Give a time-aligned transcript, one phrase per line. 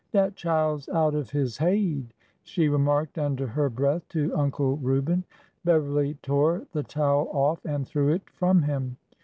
[0.13, 5.23] Dat chile 's out of his haid," she remarked under her breath to Uncle Reuben.
[5.63, 8.97] Beverly tore the towel off and threw it from him.